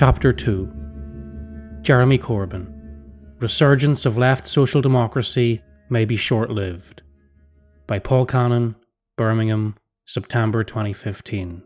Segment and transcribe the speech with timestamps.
[0.00, 2.72] Chapter 2 Jeremy Corbyn
[3.38, 7.02] Resurgence of Left Social Democracy May Be Short Lived
[7.86, 8.76] by Paul Cannon,
[9.18, 9.76] Birmingham,
[10.06, 11.62] September 2015.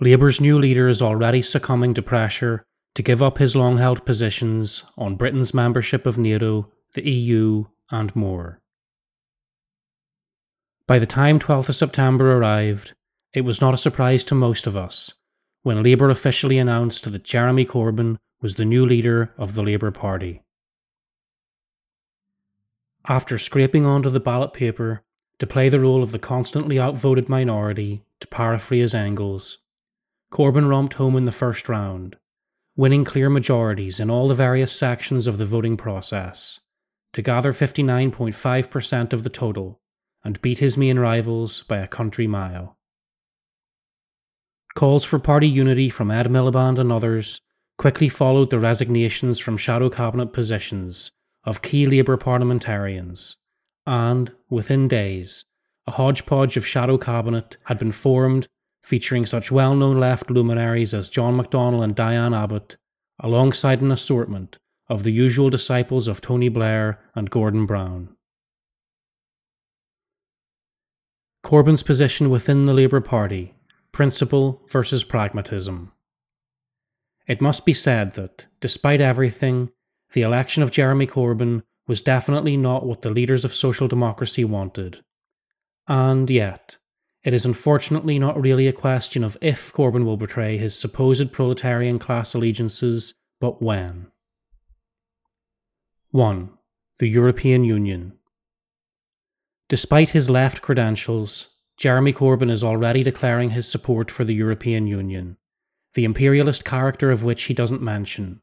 [0.00, 4.84] Labour's new leader is already succumbing to pressure to give up his long held positions
[4.96, 8.60] on Britain's membership of NATO, the EU, and more.
[10.86, 12.94] By the time 12th of September arrived,
[13.34, 15.12] it was not a surprise to most of us
[15.64, 20.42] when Labour officially announced that Jeremy Corbyn was the new leader of the Labour Party.
[23.08, 25.02] After scraping onto the ballot paper
[25.38, 29.58] to play the role of the constantly outvoted minority, to paraphrase Engels,
[30.30, 32.16] Corbyn romped home in the first round,
[32.76, 36.60] winning clear majorities in all the various sections of the voting process,
[37.14, 39.80] to gather 59.5% of the total
[40.22, 42.73] and beat his main rivals by a country mile.
[44.74, 47.40] Calls for party unity from Ed Miliband and others
[47.78, 51.10] quickly followed the resignations from shadow cabinet positions
[51.44, 53.36] of key Labour parliamentarians,
[53.86, 55.44] and, within days,
[55.86, 58.48] a hodgepodge of shadow cabinet had been formed
[58.82, 62.76] featuring such well known left luminaries as John McDonnell and Diane Abbott,
[63.20, 64.58] alongside an assortment
[64.88, 68.08] of the usual disciples of Tony Blair and Gordon Brown.
[71.44, 73.54] Corbyn's position within the Labour Party
[73.94, 75.92] principle versus pragmatism.
[77.26, 79.70] It must be said that, despite everything,
[80.12, 85.02] the election of Jeremy Corbyn was definitely not what the leaders of social democracy wanted.
[85.88, 86.76] And yet,
[87.22, 91.98] it is unfortunately not really a question of if Corbyn will betray his supposed proletarian
[91.98, 94.08] class allegiances, but when.
[96.10, 96.50] 1.
[96.98, 98.18] The European Union.
[99.68, 105.36] Despite his left credentials, Jeremy Corbyn is already declaring his support for the European Union,
[105.94, 108.40] the imperialist character of which he doesn't mention,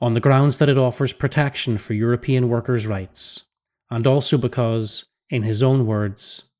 [0.00, 3.44] on the grounds that it offers protection for European workers' rights,
[3.90, 6.50] and also because, in his own words,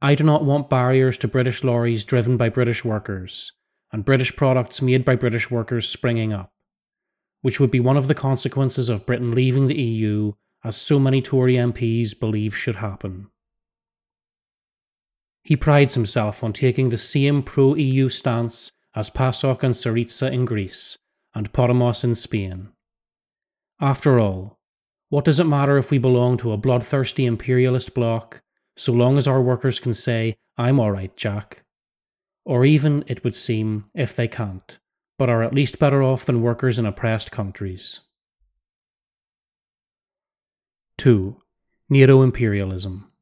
[0.00, 3.52] I do not want barriers to British lorries driven by British workers,
[3.90, 6.52] and British products made by British workers springing up,
[7.40, 10.32] which would be one of the consequences of Britain leaving the EU
[10.62, 13.28] as so many Tory MPs believe should happen.
[15.46, 20.44] He prides himself on taking the same pro EU stance as PASOK and Syriza in
[20.44, 20.98] Greece
[21.36, 22.70] and Podemos in Spain.
[23.80, 24.58] After all,
[25.08, 28.42] what does it matter if we belong to a bloodthirsty imperialist bloc
[28.76, 31.62] so long as our workers can say, I'm alright, Jack?
[32.44, 34.80] Or even, it would seem, if they can't,
[35.16, 38.00] but are at least better off than workers in oppressed countries.
[40.98, 41.40] 2.
[41.88, 43.12] Neo imperialism.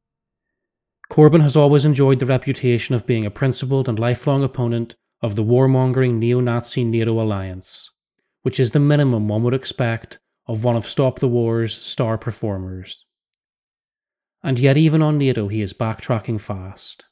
[1.15, 5.45] Corbyn has always enjoyed the reputation of being a principled and lifelong opponent of the
[5.45, 7.89] warmongering neo Nazi NATO alliance,
[8.43, 13.07] which is the minimum one would expect of one of Stop the War's star performers.
[14.43, 17.05] And yet, even on NATO, he is backtracking fast.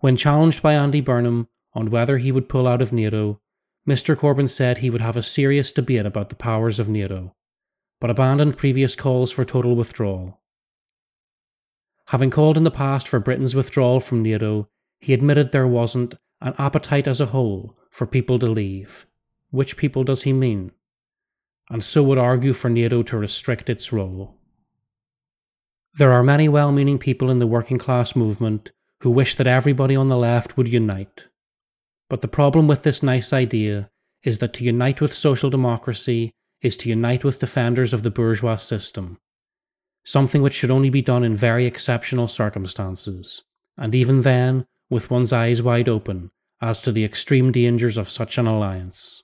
[0.00, 3.40] When challenged by Andy Burnham on whether he would pull out of NATO,
[3.88, 4.14] Mr.
[4.14, 7.34] Corbyn said he would have a serious debate about the powers of NATO
[8.00, 10.39] but abandoned previous calls for total withdrawal.
[12.10, 16.54] Having called in the past for Britain's withdrawal from NATO, he admitted there wasn't an
[16.58, 19.06] appetite as a whole for people to leave.
[19.50, 20.72] Which people does he mean?
[21.70, 24.34] And so would argue for NATO to restrict its role.
[25.98, 28.72] There are many well meaning people in the working class movement
[29.02, 31.28] who wish that everybody on the left would unite.
[32.08, 33.88] But the problem with this nice idea
[34.24, 38.56] is that to unite with social democracy is to unite with defenders of the bourgeois
[38.56, 39.18] system,
[40.04, 43.42] something which should only be done in very exceptional circumstances,
[43.76, 46.30] and even then with one's eyes wide open
[46.60, 49.22] as to the extreme dangers of such an alliance.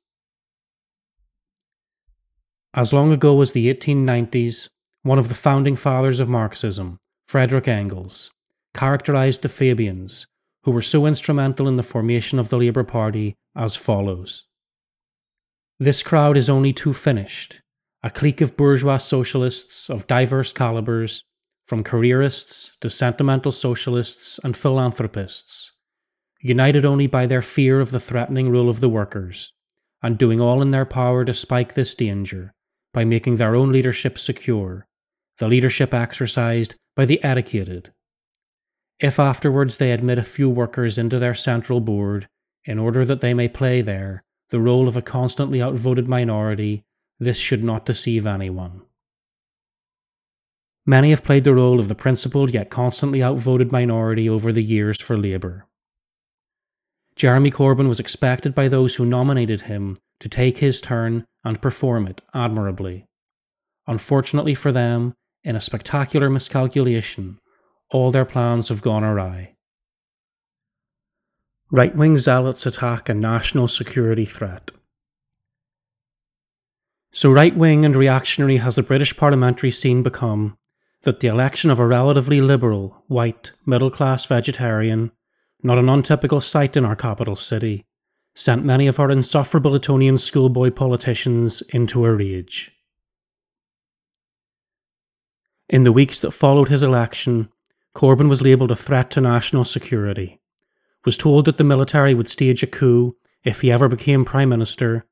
[2.72, 4.68] As long ago as the 1890s,
[5.02, 8.30] one of the founding fathers of Marxism, Frederick Engels,
[8.74, 10.26] characterized the Fabians,
[10.64, 14.44] who were so instrumental in the formation of the Labour Party, as follows.
[15.78, 17.60] This crowd is only too finished,
[18.06, 21.24] a clique of bourgeois socialists of diverse calibers,
[21.66, 25.72] from careerists to sentimental socialists and philanthropists,
[26.40, 29.54] united only by their fear of the threatening rule of the workers,
[30.04, 32.54] and doing all in their power to spike this danger
[32.94, 34.86] by making their own leadership secure,
[35.38, 37.92] the leadership exercised by the educated.
[39.00, 42.28] If afterwards they admit a few workers into their central board
[42.64, 46.84] in order that they may play there the role of a constantly outvoted minority,
[47.18, 48.82] this should not deceive anyone.
[50.84, 55.00] Many have played the role of the principled yet constantly outvoted minority over the years
[55.00, 55.66] for Labour.
[57.16, 62.06] Jeremy Corbyn was expected by those who nominated him to take his turn and perform
[62.06, 63.06] it admirably.
[63.86, 67.38] Unfortunately for them, in a spectacular miscalculation,
[67.90, 69.54] all their plans have gone awry.
[71.70, 74.70] Right wing zealots attack a national security threat.
[77.16, 80.58] So right wing and reactionary has the British parliamentary scene become
[81.04, 85.12] that the election of a relatively liberal, white, middle class vegetarian,
[85.62, 87.86] not an untypical sight in our capital city,
[88.34, 92.70] sent many of our insufferable Etonian schoolboy politicians into a rage.
[95.70, 97.48] In the weeks that followed his election,
[97.94, 100.42] Corbyn was labelled a threat to national security,
[101.06, 105.06] was told that the military would stage a coup if he ever became Prime Minister,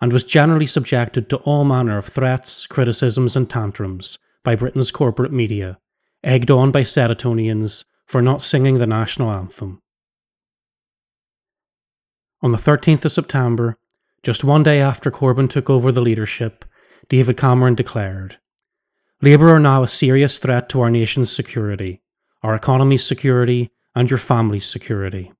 [0.00, 5.32] and was generally subjected to all manner of threats, criticisms, and tantrums by Britain's corporate
[5.32, 5.78] media,
[6.24, 9.80] egged on by said Etonians for not singing the national anthem.
[12.42, 13.76] On the 13th of September,
[14.22, 16.64] just one day after Corbyn took over the leadership,
[17.08, 18.38] David Cameron declared
[19.22, 22.00] Labour are now a serious threat to our nation's security,
[22.42, 25.32] our economy's security, and your family's security.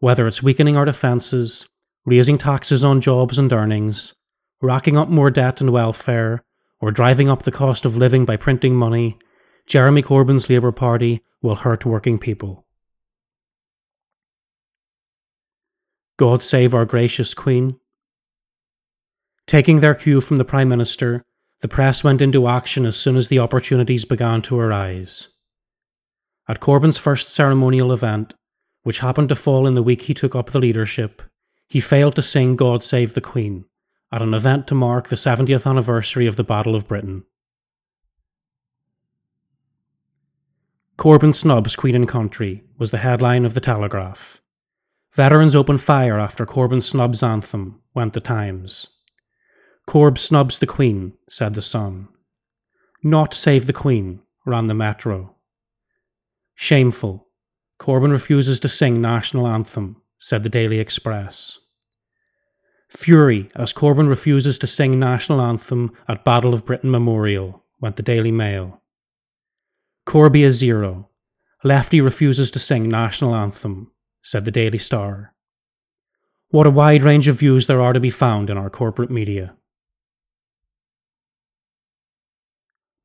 [0.00, 1.68] Whether it's weakening our defences,
[2.08, 4.14] raising taxes on jobs and earnings,
[4.62, 6.42] racking up more debt and welfare,
[6.80, 9.18] or driving up the cost of living by printing money,
[9.66, 12.66] Jeremy Corbyn's Labour Party will hurt working people.
[16.16, 17.78] God save our gracious Queen.
[19.46, 21.24] Taking their cue from the Prime Minister,
[21.60, 25.28] the press went into action as soon as the opportunities began to arise.
[26.48, 28.34] At Corbyn's first ceremonial event,
[28.82, 31.22] which happened to fall in the week he took up the leadership,
[31.68, 33.64] he failed to sing God Save the Queen
[34.10, 37.24] at an event to mark the 70th anniversary of the Battle of Britain.
[40.96, 44.40] Corbyn snubs Queen and Country was the headline of the Telegraph.
[45.12, 48.88] Veterans open fire after Corbyn snubs anthem, went the Times.
[49.86, 52.08] Corb snubs the Queen, said the Sun.
[53.02, 55.34] Not save the Queen, ran the Metro.
[56.54, 57.28] Shameful.
[57.78, 61.58] Corbyn refuses to sing national anthem, said the Daily Express.
[62.88, 68.02] Fury as Corbyn refuses to sing national anthem at Battle of Britain Memorial, went the
[68.02, 68.82] Daily Mail.
[70.06, 71.10] Corby a zero.
[71.62, 73.90] Lefty refuses to sing national anthem,
[74.22, 75.34] said the Daily Star.
[76.50, 79.54] What a wide range of views there are to be found in our corporate media.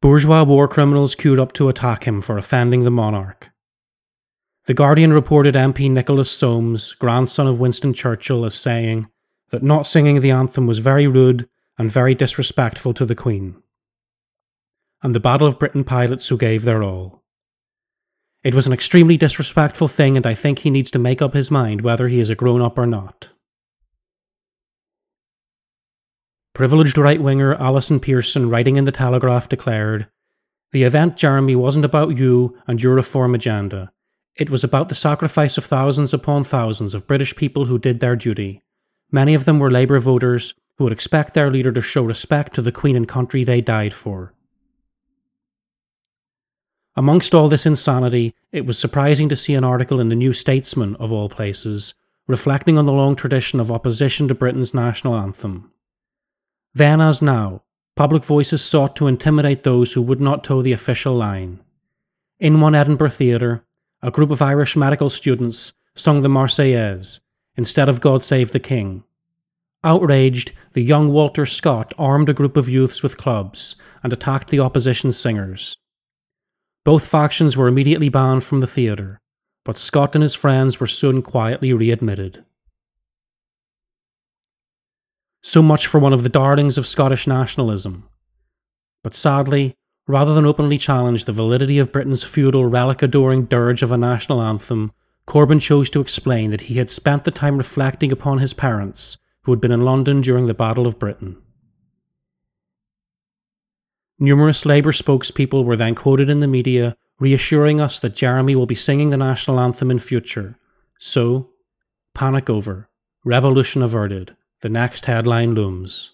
[0.01, 3.49] Bourgeois war criminals queued up to attack him for offending the monarch.
[4.65, 9.09] The Guardian reported MP Nicholas Soames, grandson of Winston Churchill, as saying
[9.49, 13.61] that not singing the anthem was very rude and very disrespectful to the Queen.
[15.01, 17.23] And the Battle of Britain pilots who gave their all.
[18.41, 21.51] It was an extremely disrespectful thing, and I think he needs to make up his
[21.51, 23.31] mind whether he is a grown up or not.
[26.53, 30.07] Privileged right winger Allison Pearson, writing in the Telegraph, declared
[30.71, 33.92] The event, Jeremy, wasn't about you and your reform agenda.
[34.35, 38.15] It was about the sacrifice of thousands upon thousands of British people who did their
[38.15, 38.61] duty.
[39.11, 42.61] Many of them were Labour voters who would expect their leader to show respect to
[42.61, 44.33] the Queen and country they died for.
[46.95, 50.95] Amongst all this insanity, it was surprising to see an article in the New Statesman,
[50.95, 51.93] of all places,
[52.27, 55.71] reflecting on the long tradition of opposition to Britain's national anthem.
[56.73, 57.63] Then, as now,
[57.95, 61.59] public voices sought to intimidate those who would not toe the official line.
[62.39, 63.63] In one Edinburgh theatre,
[64.03, 67.21] a group of Irish medical students sung the Marseillaise
[67.55, 69.05] instead of God Save the King.
[69.85, 74.59] Outraged, the young Walter Scott armed a group of youths with clubs and attacked the
[74.59, 75.77] opposition singers.
[76.83, 79.21] Both factions were immediately banned from the theatre,
[79.63, 82.43] but Scott and his friends were soon quietly readmitted.
[85.41, 88.09] So much for one of the darlings of Scottish nationalism.
[89.01, 89.75] But sadly,
[90.07, 94.41] rather than openly challenge the validity of Britain's feudal relic adoring dirge of a national
[94.41, 94.91] anthem,
[95.25, 99.51] Corbyn chose to explain that he had spent the time reflecting upon his parents, who
[99.51, 101.37] had been in London during the Battle of Britain.
[104.19, 108.75] Numerous Labour spokespeople were then quoted in the media reassuring us that Jeremy will be
[108.75, 110.57] singing the national anthem in future.
[110.99, 111.51] So,
[112.13, 112.89] panic over,
[113.23, 116.11] revolution averted, the next headline looms.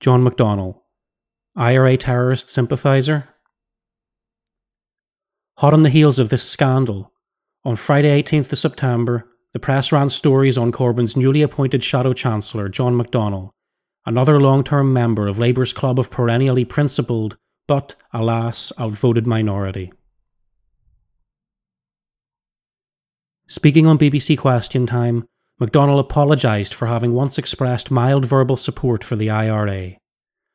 [0.00, 0.80] John McDonnell,
[1.56, 3.28] IRA terrorist sympathiser?
[5.56, 7.12] Hot on the heels of this scandal,
[7.64, 12.68] on Friday 18th of September, the press ran stories on Corbyn's newly appointed Shadow Chancellor,
[12.68, 13.50] John McDonnell,
[14.06, 17.36] another long term member of Labour's club of perennially principled,
[17.66, 19.92] but, alas, outvoted minority.
[23.48, 25.26] Speaking on BBC Question Time,
[25.60, 29.96] McDonnell apologised for having once expressed mild verbal support for the IRA,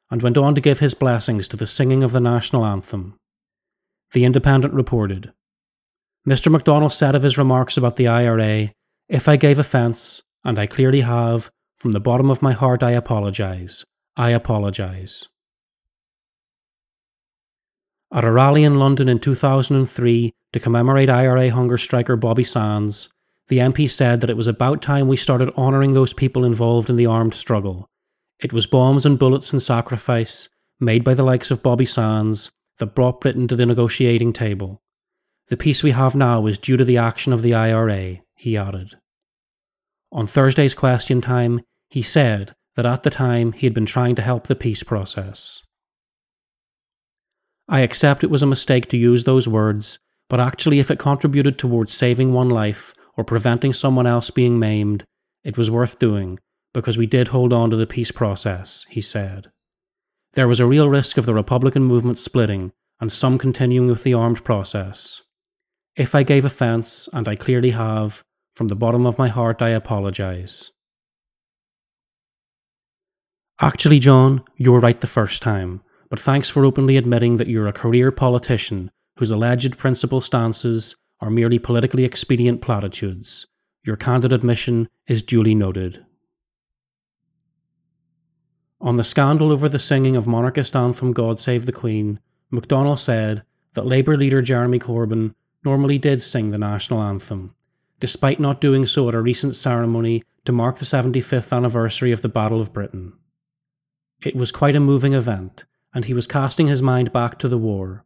[0.09, 3.15] and went on to give his blessings to the singing of the national anthem.
[4.11, 5.33] The Independent reported
[6.27, 6.55] Mr.
[6.55, 8.71] McDonnell said of his remarks about the IRA,
[9.09, 12.91] If I gave offence, and I clearly have, from the bottom of my heart I
[12.91, 13.83] apologise.
[14.15, 15.27] I apologise.
[18.13, 23.09] At a rally in London in 2003 to commemorate IRA hunger striker Bobby Sands,
[23.53, 26.95] the MP said that it was about time we started honouring those people involved in
[26.95, 27.87] the armed struggle.
[28.39, 32.95] It was bombs and bullets and sacrifice, made by the likes of Bobby Sands, that
[32.95, 34.81] brought Britain to the negotiating table.
[35.49, 38.97] The peace we have now is due to the action of the IRA, he added.
[40.11, 44.23] On Thursday's question time, he said that at the time he had been trying to
[44.23, 45.61] help the peace process.
[47.69, 51.59] I accept it was a mistake to use those words, but actually, if it contributed
[51.59, 55.03] towards saving one life or preventing someone else being maimed,
[55.43, 56.39] it was worth doing
[56.73, 59.51] because we did hold on to the peace process, he said.
[60.33, 64.13] There was a real risk of the Republican movement splitting and some continuing with the
[64.13, 65.21] armed process.
[65.95, 68.23] If I gave offence, and I clearly have,
[68.55, 70.71] from the bottom of my heart I apologise.
[73.61, 75.81] Actually, John, you were right the first time
[76.13, 81.29] but thanks for openly admitting that you're a career politician whose alleged principal stances are
[81.29, 83.47] merely politically expedient platitudes.
[83.85, 86.05] Your candid admission is duly noted.
[88.79, 92.19] On the scandal over the singing of monarchist anthem God Save the Queen,
[92.51, 93.43] McDonnell said
[93.73, 97.55] that Labour leader Jeremy Corbyn normally did sing the national anthem,
[97.99, 102.29] despite not doing so at a recent ceremony to mark the 75th anniversary of the
[102.29, 103.13] Battle of Britain.
[104.21, 107.57] It was quite a moving event, and he was casting his mind back to the
[107.57, 108.05] war.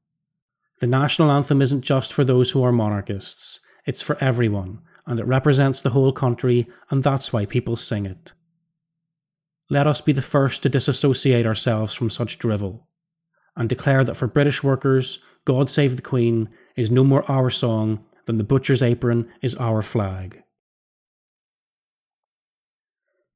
[0.80, 5.26] The national anthem isn't just for those who are monarchists, it's for everyone, and it
[5.26, 8.34] represents the whole country, and that's why people sing it.
[9.70, 12.88] Let us be the first to disassociate ourselves from such drivel,
[13.56, 18.06] and declare that for British workers, God Save the Queen is no more our song
[18.26, 20.44] than the butcher's apron is our flag.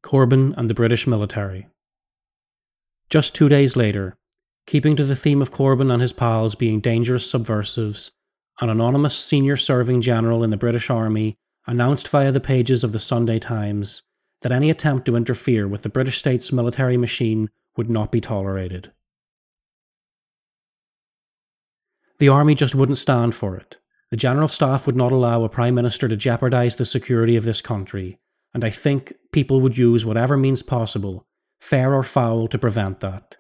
[0.04, 1.68] Corbyn and the British military.
[3.10, 4.16] Just two days later,
[4.72, 8.14] Keeping to the theme of Corbyn and his pals being dangerous subversives,
[8.62, 11.36] an anonymous senior serving general in the British Army
[11.68, 14.04] announced via the pages of the Sunday Times
[14.44, 18.94] that any attempt to interfere with the British state's military machine would not be tolerated.
[22.20, 23.78] The army just wouldn't stand for it.
[24.10, 27.62] The General Staff would not allow a Prime Minister to jeopardise the security of this
[27.62, 28.20] country,
[28.54, 31.28] and I think people would use whatever means possible,
[31.60, 33.36] fair or foul, to prevent that.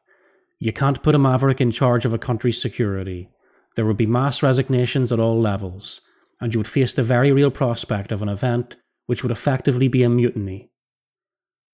[0.64, 3.32] You can't put a maverick in charge of a country's security.
[3.76, 6.02] There would be mass resignations at all levels,
[6.40, 8.76] and you would face the very real prospect of an event
[9.08, 10.70] which would effectively be a mutiny.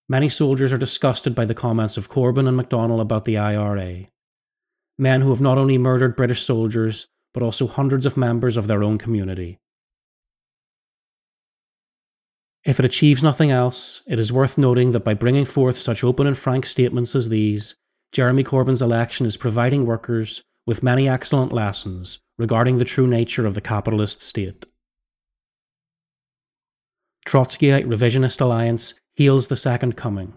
[0.08, 4.06] Many soldiers are disgusted by the comments of Corbyn and McDonnell about the IRA.
[4.98, 8.84] Men who have not only murdered British soldiers, but also hundreds of members of their
[8.84, 9.60] own community.
[12.64, 16.26] If it achieves nothing else, it is worth noting that by bringing forth such open
[16.26, 17.76] and frank statements as these,
[18.12, 23.54] Jeremy Corbyn's election is providing workers with many excellent lessons regarding the true nature of
[23.54, 24.66] the capitalist state.
[27.28, 30.34] Trotskyite Revisionist Alliance heals the Second Coming.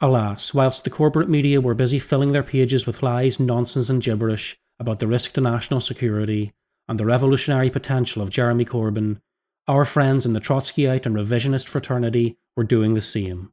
[0.00, 4.56] Alas, whilst the corporate media were busy filling their pages with lies, nonsense, and gibberish
[4.78, 6.52] about the risk to national security
[6.88, 9.20] and the revolutionary potential of Jeremy Corbyn,
[9.66, 13.52] our friends in the Trotskyite and revisionist fraternity were doing the same.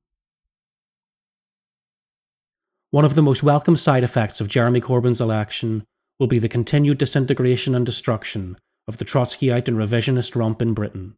[2.96, 5.84] One of the most welcome side effects of Jeremy Corbyn's election
[6.18, 8.56] will be the continued disintegration and destruction
[8.88, 11.16] of the Trotskyite and revisionist rump in Britain.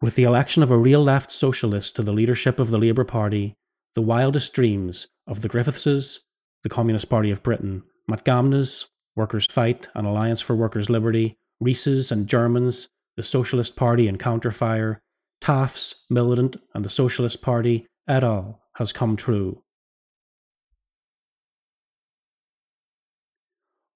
[0.00, 3.52] With the election of a real left socialist to the leadership of the Labour Party,
[3.94, 6.20] the wildest dreams of the Griffithses,
[6.62, 12.26] the Communist Party of Britain, Matgamnas, Workers' Fight and Alliance for Workers' Liberty, Reeses and
[12.26, 12.88] Germans,
[13.18, 14.96] the Socialist Party and Counterfire,
[15.42, 19.62] Taaffe's, Militant, and the Socialist Party, et al., has come true.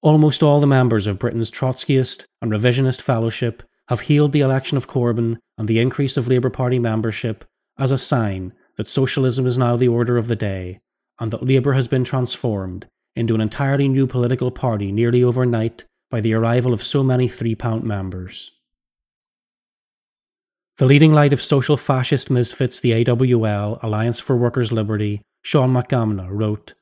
[0.01, 4.87] Almost all the members of Britain's Trotskyist and Revisionist Fellowship have hailed the election of
[4.87, 7.45] Corbyn and the increase of Labour Party membership
[7.77, 10.79] as a sign that socialism is now the order of the day
[11.19, 16.21] and that Labour has been transformed into an entirely new political party nearly overnight by
[16.21, 18.51] the arrival of so many three pound members.
[20.77, 26.27] The leading light of social fascist misfits, the AWL, Alliance for Workers' Liberty, Sean Matgamna,
[26.29, 26.75] wrote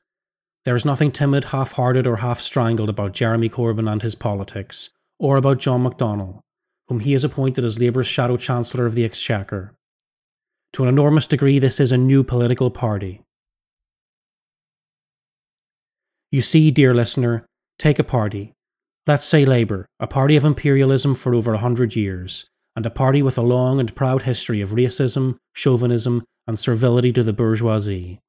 [0.66, 4.90] There is nothing timid, half hearted, or half strangled about Jeremy Corbyn and his politics,
[5.18, 6.40] or about John McDonnell,
[6.88, 9.72] whom he has appointed as Labour's Shadow Chancellor of the Exchequer.
[10.74, 13.22] To an enormous degree, this is a new political party.
[16.30, 17.46] You see, dear listener,
[17.78, 18.52] take a party.
[19.06, 22.44] Let's say Labour, a party of imperialism for over a hundred years,
[22.76, 27.22] and a party with a long and proud history of racism, chauvinism, and servility to
[27.22, 28.20] the bourgeoisie.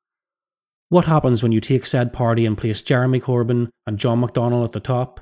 [0.90, 4.72] What happens when you take said party and place Jeremy Corbyn and John McDonnell at
[4.72, 5.20] the top?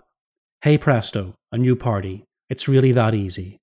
[0.61, 2.23] Hey presto, a new party.
[2.49, 3.57] It's really that easy.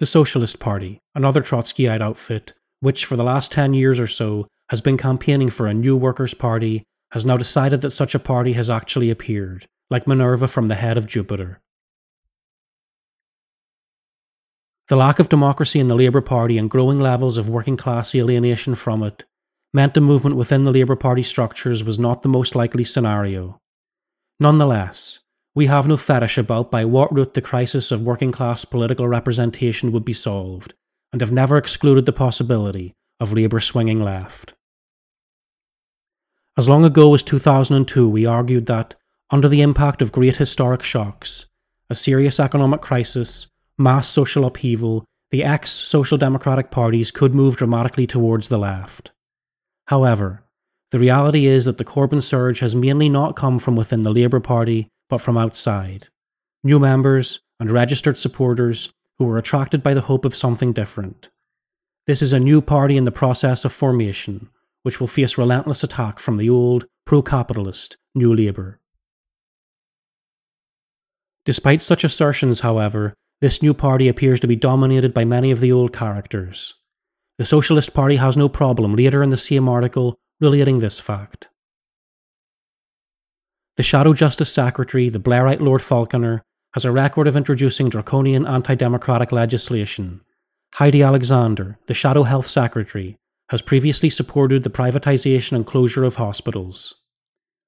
[0.00, 4.80] The Socialist Party, another Trotskyite outfit, which for the last 10 years or so has
[4.80, 8.68] been campaigning for a new workers' party, has now decided that such a party has
[8.68, 11.60] actually appeared, like Minerva from the head of Jupiter.
[14.88, 18.74] The lack of democracy in the Labour Party and growing levels of working class alienation
[18.74, 19.24] from it
[19.74, 23.60] meant the movement within the Labour Party structures was not the most likely scenario.
[24.40, 25.20] Nonetheless,
[25.54, 29.92] we have no fetish about by what route the crisis of working class political representation
[29.92, 30.72] would be solved,
[31.12, 34.54] and have never excluded the possibility of Labour swinging left.
[36.56, 38.94] As long ago as 2002, we argued that,
[39.28, 41.44] under the impact of great historic shocks,
[41.90, 43.48] a serious economic crisis,
[43.78, 49.12] mass social upheaval, the ex Social Democratic parties could move dramatically towards the left.
[49.86, 50.44] However,
[50.90, 54.40] the reality is that the Corbyn surge has mainly not come from within the Labour
[54.40, 56.08] Party, but from outside.
[56.64, 61.28] New members and registered supporters who were attracted by the hope of something different.
[62.06, 64.48] This is a new party in the process of formation,
[64.82, 68.80] which will face relentless attack from the old, pro capitalist New Labour.
[71.44, 75.70] Despite such assertions, however, this new party appears to be dominated by many of the
[75.70, 76.74] old characters.
[77.38, 81.48] The Socialist Party has no problem later in the same article relating this fact.
[83.76, 86.42] The Shadow Justice Secretary, the Blairite Lord Falconer,
[86.74, 90.20] has a record of introducing draconian anti democratic legislation.
[90.74, 93.16] Heidi Alexander, the Shadow Health Secretary,
[93.50, 96.94] has previously supported the privatisation and closure of hospitals.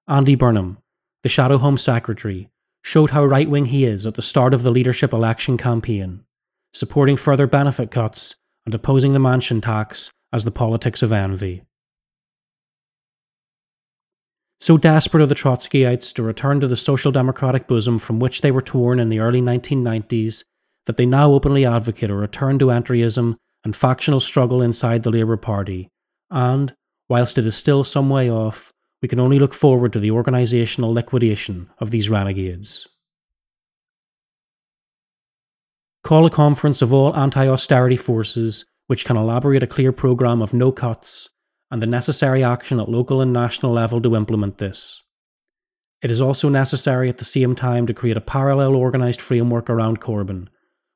[0.09, 0.79] Andy Burnham,
[1.23, 2.51] the Shadow Home Secretary,
[2.83, 6.25] showed how right wing he is at the start of the leadership election campaign,
[6.73, 11.63] supporting further benefit cuts and opposing the mansion tax as the politics of envy.
[14.61, 18.51] So desperate are the Trotskyites to return to the social democratic bosom from which they
[18.51, 20.45] were torn in the early 1990s
[20.87, 25.37] that they now openly advocate a return to entryism and factional struggle inside the Labour
[25.37, 25.89] Party,
[26.31, 26.75] and,
[27.09, 30.93] whilst it is still some way off, we can only look forward to the organisational
[30.93, 32.87] liquidation of these renegades.
[36.03, 40.53] Call a conference of all anti austerity forces which can elaborate a clear programme of
[40.53, 41.29] no cuts
[41.71, 45.03] and the necessary action at local and national level to implement this.
[46.03, 50.01] It is also necessary at the same time to create a parallel organised framework around
[50.01, 50.49] Corbyn,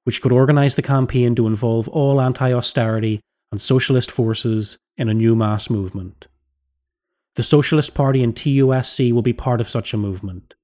[0.04, 3.20] which could organise the campaign to involve all anti austerity
[3.52, 6.26] and socialist forces in a new mass movement.
[7.37, 10.55] The Socialist Party and TUSC will be part of such a movement.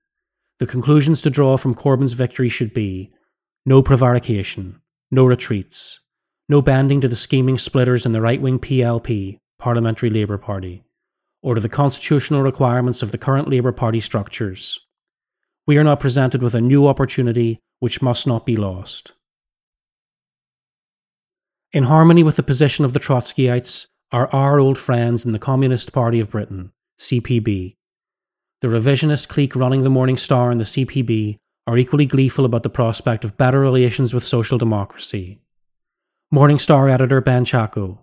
[0.60, 3.12] The conclusions to draw from Corbyn's victory should be
[3.66, 4.80] no prevarication,
[5.10, 6.00] no retreats,
[6.48, 10.84] no bending to the scheming splitters in the right wing PLP, Parliamentary Labour Party,
[11.42, 14.78] or to the constitutional requirements of the current Labour Party structures.
[15.66, 19.12] We are now presented with a new opportunity which must not be lost.
[21.72, 25.92] In harmony with the position of the Trotskyites are our old friends in the Communist
[25.92, 27.76] Party of Britain, CPB.
[28.60, 32.70] The revisionist clique running the Morning Star and the CPB are equally gleeful about the
[32.70, 35.38] prospect of better relations with social democracy.
[36.32, 37.98] Morning Star editor Ben Chacko,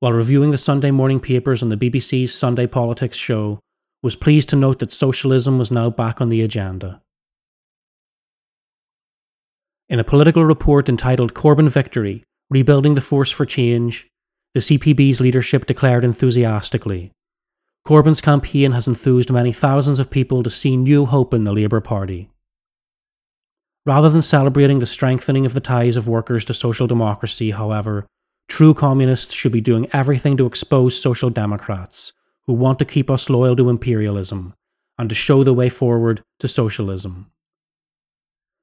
[0.00, 3.60] while reviewing the Sunday morning papers on the BBC's Sunday Politics show,
[4.02, 7.00] was pleased to note that socialism was now back on the agenda.
[9.88, 14.07] In a political report entitled Corbyn Victory Rebuilding the Force for Change,
[14.54, 17.12] the CPB's leadership declared enthusiastically
[17.88, 21.80] Corbyn's campaign has enthused many thousands of people to see new hope in the Labour
[21.80, 22.28] Party.
[23.86, 28.06] Rather than celebrating the strengthening of the ties of workers to social democracy, however,
[28.46, 32.12] true communists should be doing everything to expose social democrats
[32.46, 34.52] who want to keep us loyal to imperialism
[34.98, 37.30] and to show the way forward to socialism.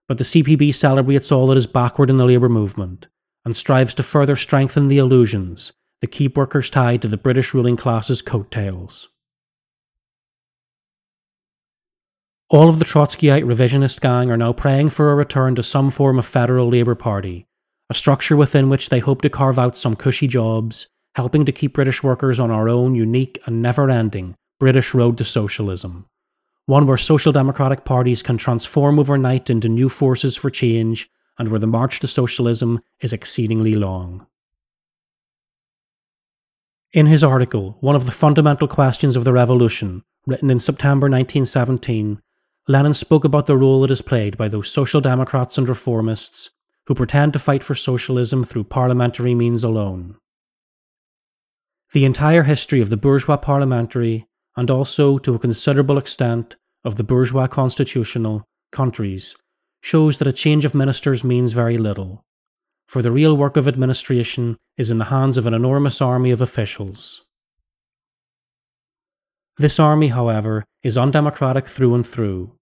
[0.07, 3.07] But the CPB celebrates all that is backward in the labour movement
[3.45, 7.77] and strives to further strengthen the illusions that keep workers tied to the British ruling
[7.77, 9.09] class's coattails.
[12.49, 16.19] All of the Trotskyite revisionist gang are now praying for a return to some form
[16.19, 17.47] of federal Labour Party,
[17.89, 21.73] a structure within which they hope to carve out some cushy jobs, helping to keep
[21.73, 26.05] British workers on our own unique and never ending British road to socialism,
[26.65, 31.59] one where social democratic parties can transform overnight into new forces for change and where
[31.59, 34.25] the march to socialism is exceedingly long.
[36.93, 42.21] In his article, One of the Fundamental Questions of the Revolution, written in September 1917,
[42.67, 46.49] Lenin spoke about the role it has played by those social democrats and reformists
[46.87, 50.15] who pretend to fight for socialism through parliamentary means alone.
[51.91, 57.03] The entire history of the bourgeois parliamentary, and also to a considerable extent of the
[57.03, 59.35] bourgeois constitutional, countries
[59.85, 62.25] shows that a change of ministers means very little,
[62.87, 66.41] for the real work of administration is in the hands of an enormous army of
[66.41, 67.27] officials.
[69.57, 72.57] This army, however, is undemocratic through and through.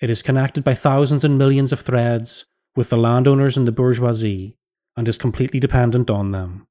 [0.00, 4.54] It is connected by thousands and millions of threads with the landowners and the bourgeoisie,
[4.96, 6.64] and is completely dependent on them.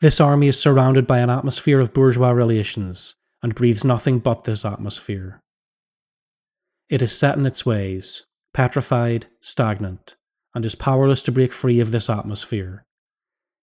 [0.00, 4.64] This army is surrounded by an atmosphere of bourgeois relations and breathes nothing but this
[4.64, 5.42] atmosphere.
[6.88, 10.16] It is set in its ways, petrified, stagnant,
[10.54, 12.84] and is powerless to break free of this atmosphere.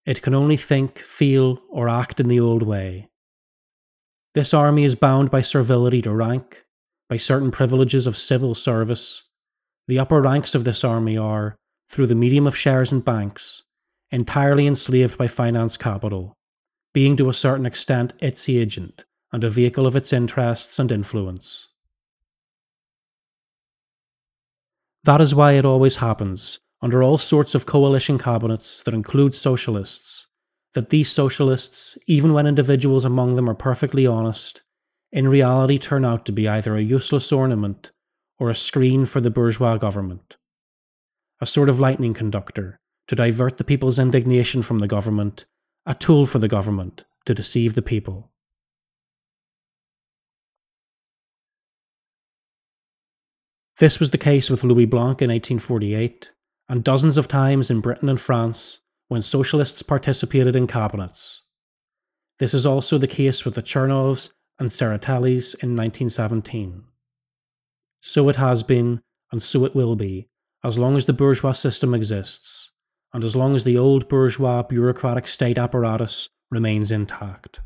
[0.04, 3.08] It can only think, feel, or act in the old way.
[4.34, 6.64] This army is bound by servility to rank,
[7.08, 9.22] by certain privileges of civil service.
[9.88, 11.56] The upper ranks of this army are,
[11.88, 13.62] through the medium of shares and banks,
[14.10, 16.34] entirely enslaved by finance capital,
[16.92, 21.73] being to a certain extent its agent and a vehicle of its interests and influence.
[25.04, 30.28] That is why it always happens, under all sorts of coalition cabinets that include socialists,
[30.72, 34.62] that these socialists, even when individuals among them are perfectly honest,
[35.12, 37.92] in reality turn out to be either a useless ornament
[38.38, 40.36] or a screen for the bourgeois government.
[41.40, 45.44] A sort of lightning conductor to divert the people's indignation from the government,
[45.84, 48.30] a tool for the government to deceive the people.
[53.84, 56.30] This was the case with Louis Blanc in 1848,
[56.70, 61.42] and dozens of times in Britain and France when socialists participated in cabinets.
[62.38, 66.84] This is also the case with the Chernovs and Tseretelis in 1917.
[68.00, 70.30] So it has been, and so it will be,
[70.64, 72.70] as long as the bourgeois system exists,
[73.12, 77.60] and as long as the old bourgeois bureaucratic state apparatus remains intact.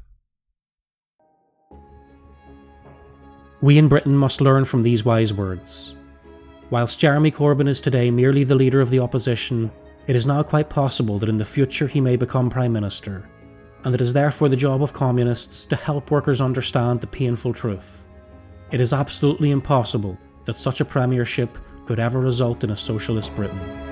[3.62, 5.94] We in Britain must learn from these wise words.
[6.70, 9.70] Whilst Jeremy Corbyn is today merely the leader of the opposition,
[10.06, 13.26] it is now quite possible that in the future he may become Prime Minister,
[13.84, 18.04] and it is therefore the job of communists to help workers understand the painful truth.
[18.70, 23.87] It is absolutely impossible that such a premiership could ever result in a socialist Britain.